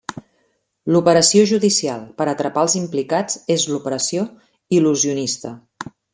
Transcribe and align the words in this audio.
L'operació 0.95 1.43
judicial 1.51 2.01
per 2.21 2.27
a 2.27 2.33
atrapar 2.37 2.63
als 2.65 2.77
implicats 2.81 3.37
és 3.59 3.67
l'Operació 3.75 4.25
Il·lusionista. 4.81 5.55